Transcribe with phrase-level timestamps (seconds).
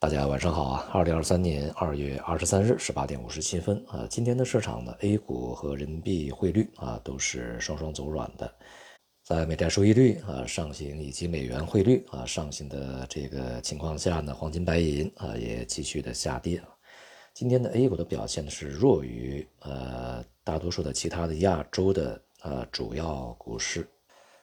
[0.00, 0.88] 大家晚上好啊！
[0.92, 8.48] 二零二三年二月二十三日十八点五十七分啊，今天的市场呢，A 股和人民币汇率啊都是双双走软的，
[9.24, 16.62] 在美债收益率啊上行以及美元汇率啊上行的这个情况下呢，黄金、白银啊也继续的下跌。
[17.34, 23.84] 今天的 A 股的表现是弱于呃大多数的其他的亚洲的呃主要股市。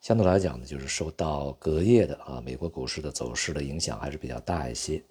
[0.00, 5.02] 相对来讲呢，就是受到隔夜的啊美国股市的走势的影响还是比较大一些。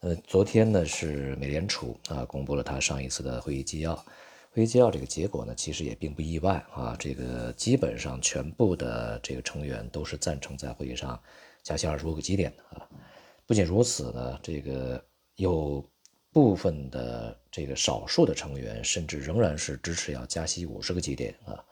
[0.00, 3.94] 呃，昨天呢是美联储啊公布了它上一次的会议纪要，
[4.50, 11.20] 会议纪要这个结果呢其实也并不意外啊，这个基本上全部的这个成员都是赞成在会议上
[11.62, 12.88] 加息二十五个基点的啊。
[13.46, 15.02] 不仅如此呢，这个
[15.36, 15.84] 有
[16.30, 21.64] 部分的这个少数的成员甚至仍然是支持要加息五十个基点啊。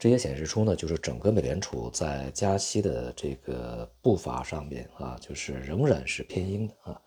[0.00, 6.98] 这也显示出呢，就是整个美联储在加息的这个步伐上面啊，就是仍然是偏鹰的啊。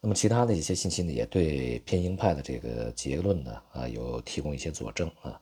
[0.00, 5.40] 那么其他的一些信息呢，也对偏鹰派的这个结论呢啊有提供一些佐证啊。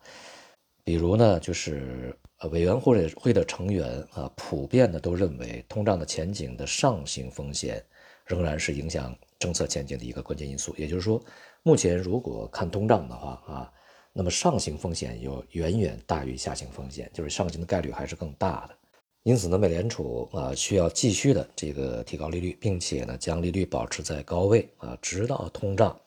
[0.85, 2.15] 比如呢，就是
[2.51, 7.83] 委员会会的成员啊，普遍的都认为通胀的前景的上行风险
[8.27, 10.75] 仍然是影响政策前景的一个关键因素。
[10.77, 11.19] 也就是说，
[11.63, 13.73] 目前如果看通胀的话啊。
[14.13, 18.77] 那么上行风险有远远大于下行风险，就是上行的概率还是更大的。
[19.23, 25.99] 因此呢，美联储啊需要继续的这个提高利率，并且呢将利率保持在高位啊，直到通胀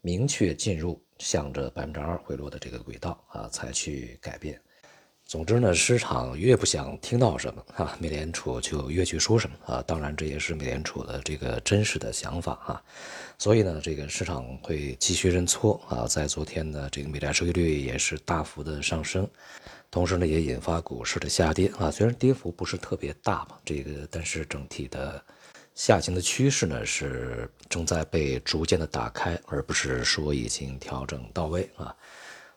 [0.00, 4.60] 明确进入向着百分之二回落的这个轨道啊，才去改变。
[5.26, 9.82] 总之呢，市场越不想听到什么啊，美联储就越去说什么啊。
[9.86, 12.82] 当然，这也是美联储的这个真实的想法啊。
[13.38, 16.06] 所以呢，这个市场会继续认错啊。
[16.06, 19.26] 在昨天呢，这个美债收益率也是大幅的上升，
[19.90, 21.90] 同时呢，也引发股市的下跌啊。
[21.90, 25.20] 虽然跌幅不是特别大嘛，这个但是整体的
[25.74, 31.96] 下行的趋势呢是正在被逐渐的打开，而不是说已经调整到位啊。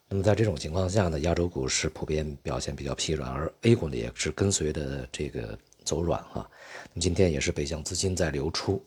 [0.09, 6.49] 那么在这种情况下呢，亚洲股市普遍表现比较疲软，而 A 股呢也是跟随的这个走软哈。
[6.93, 8.81] 那么今天也是北向资金在流出。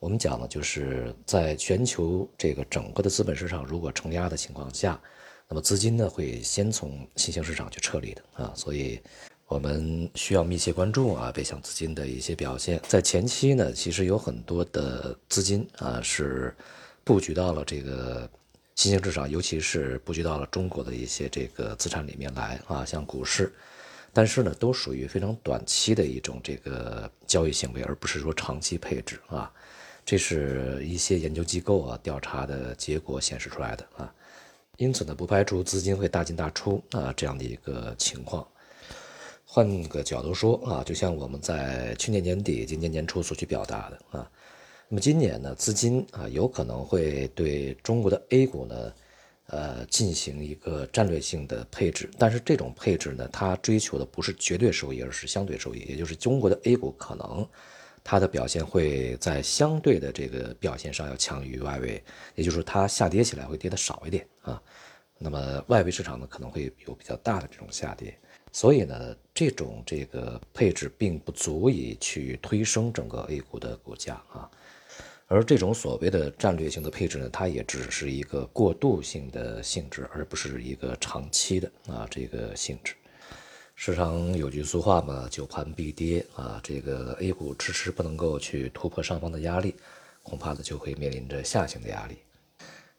[0.00, 5.00] 我们讲呢，就是在全球这个整个的资本市场如果承压的情况下，
[5.48, 8.52] 那么资金呢会先从新兴市场去撤离的啊。
[8.56, 9.00] 所以
[9.46, 12.80] 我们需要密切关注啊北向资金的一些表现。
[12.88, 16.52] 在前期呢，其实有很多的资金啊是
[17.04, 18.28] 布局到了这个。
[18.74, 23.54] 新兴市场，尤其是布局到了中国的一些这个资产里面来啊，像股市，
[24.12, 29.50] 但是呢，都属于非常短期的一种这个交易行为，而不是说长期配置啊。
[30.04, 34.12] 这是一些研究机构啊调查的结果显示出来的啊。
[34.76, 38.46] 因此呢，不排除资金会大进大出啊这样的一个情况。
[39.44, 44.30] 换个角度说啊，就像我们在去年年底、今年年初所去表达的啊。
[44.88, 48.92] 那么今年呢，资金啊有可能会对中国的 A 股呢，
[49.46, 57.48] 呃进行一个战略性的配置，但是这种配置呢，它追求的不是绝对收益，而是相对收益，也就是中国的 A 股可能
[58.04, 62.02] 它的表现会在相对的这个表现上要强于外围，
[62.34, 64.62] 也就是它下跌起来会跌的少一点啊。
[65.18, 68.14] 那么外围市场呢可能会有比较大的这种下跌，
[68.52, 74.50] 所以呢，这种这个配置并不足以去推升整个 A 股的股价啊。
[75.26, 82.94] 而这种所谓的战略性的配置呢，它也只是一个过渡性的性质，而不是一个长期的啊这个性质。
[83.74, 89.74] 市场有句俗话嘛，久盘必跌啊，这个 A 股迟迟不能够去突破上方的压力，
[90.22, 92.18] 恐怕呢就会面临着下行的压力。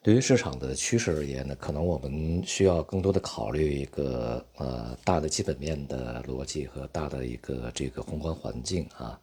[0.02, 9.20] 对于市场的趋势而言呢，可能我们需要更多的考虑一个呃大的基本面的逻辑和大的一个这个宏观环境啊。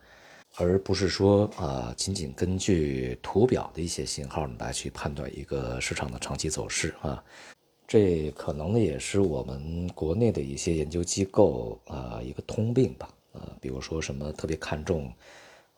[0.56, 7.24] 而不是说啊，仅仅根据图表的一些信号来去判断一个市场的长期走势啊，
[7.88, 15.10] 这可能呢也是我们国内的一些研究机构啊一个通病吧啊，比如说什么特别看重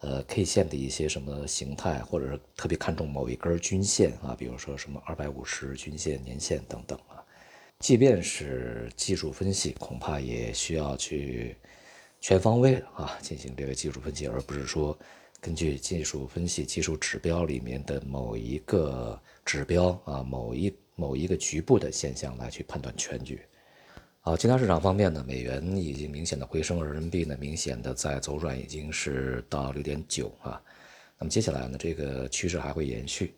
[0.01, 7.23] 呃 K 线的一些什么形态，或者是特别看重某一根均线啊，比如说什么二百五十均线、年线等等啊，
[7.79, 11.57] 即便是技术分析，恐怕也需要去。
[12.25, 14.99] 全方位啊，进行这个技术分析，而不是说
[15.43, 23.43] 根据技术分析技术指标里面的某一个指标啊，某一某一个局部的现象来去判断全局。
[24.23, 30.59] 好，其他市场方面呢，美元已经明显的回升，而人民币呢明显的在走软，已经是到六点九啊。
[31.19, 33.35] 那么接下来呢，这个趋势还会延续。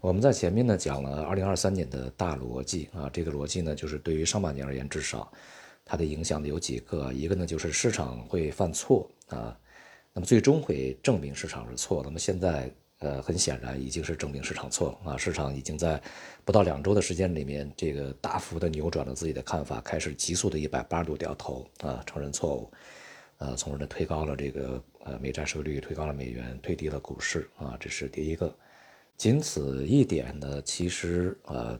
[0.00, 5.32] 我们在前面呢讲了二零二三年的大逻辑啊，这个逻辑呢就是对于上半年而言，至少。
[5.84, 9.58] 它的影响呢有几个，一个呢就是市场会犯错啊，
[10.12, 12.02] 那么最终会证明市场是错。
[12.04, 15.16] 那么现在呃，很显然已经是证明市场错了啊！
[15.16, 16.00] 市场已经在
[16.44, 22.70] 不到两周的时间里面，这个大幅的扭转了自己的看法，开始急速的一百八十度掉头啊，承认错误，
[23.38, 28.56] 呃，从而呢推高了这个呃美债收益率，推高了美元，推低了股市啊，这是第一个。
[29.16, 31.76] 仅此一点呢，其实呃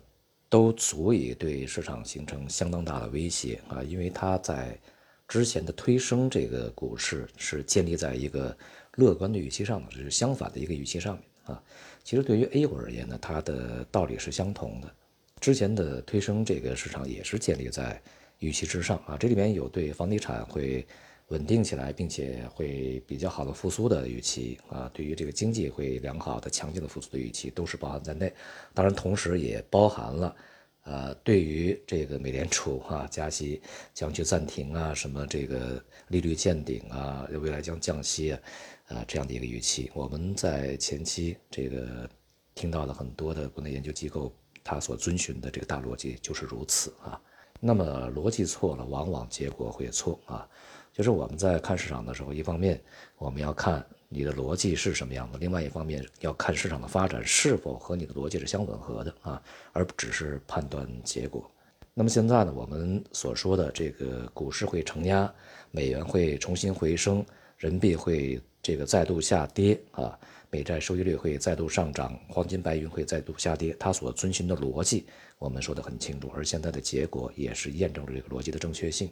[0.52, 4.78] 都足以对市场形成相当大的威胁啊，因为它在
[5.26, 8.54] 之前的推升这个股市是建立在一个。
[8.96, 11.62] 乐观的预期上的，这是相反的一个预期上面啊。
[12.04, 14.94] 其实对于 A 股而言呢，它的道理是相同的。
[15.40, 17.98] 之前的推升这个市场也是建立在
[18.40, 19.16] 预期之上啊。
[19.18, 20.86] 这里面有对房地产会
[21.32, 28.30] 稳定起来，并且会比较好的复苏的预期啊，对于这个经济会良好的、强劲的复苏的预期都是包含在内。
[28.74, 30.36] 当然，同时也包含了。
[30.84, 33.62] 呃，对于这个美联储啊加息
[33.94, 38.40] 将去暂停啊，什么这个利率见顶啊，未来将降息啊，
[38.88, 42.10] 啊这样的一个预期，我们在前期这个
[42.54, 47.18] 听到了很多的国内研究机构，它所遵循的这个大逻辑就是如此啊。
[47.64, 50.48] 那么逻辑错了，往往结果会错啊。
[50.92, 52.80] 就是我们在看市场的时候，一方面
[53.18, 53.84] 我们要看。
[54.14, 55.38] 你的逻辑是什么样的？
[55.38, 59.42] 另外一方面要看市场的发展是否和你的逻辑是相吻合的啊，
[59.72, 61.50] 而不只是判断结果。
[61.94, 65.32] 那么现在呢，我们所说的这个股市会承压，
[65.70, 67.24] 美元会重新回升，
[67.62, 70.18] 人民币会这个再度下跌啊，
[70.50, 75.06] 美债收益率会再度上涨，黄金白银会再度下跌，它所遵循的逻辑
[75.38, 79.08] 我们说的很清楚，而现在的结果也是验证了这个逻辑的正确性。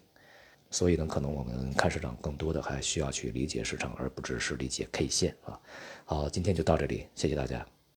[0.68, 5.60] 所以呢，可能我们看市场更多的还需要去理解市场，而不只是理解 K 线啊。
[6.04, 7.64] 好，今天就到这里，谢谢大家。